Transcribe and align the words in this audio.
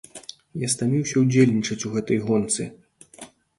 Я 0.65 0.69
стаміўся 0.75 1.15
ўдзельнічаць 1.25 1.85
у 1.91 1.93
гэтай 1.99 2.17
гонцы! 2.27 2.69